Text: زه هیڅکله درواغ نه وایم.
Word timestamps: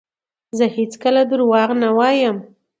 زه 0.57 0.65
هیڅکله 0.77 1.21
درواغ 1.31 1.69
نه 1.81 1.89
وایم. 1.97 2.37